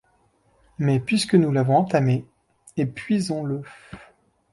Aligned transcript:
Mais 0.79 0.99
puisque 0.99 1.35
nous 1.35 1.51
l’avons 1.51 1.75
entamé, 1.77 2.25
épuisons-le. 2.75 3.61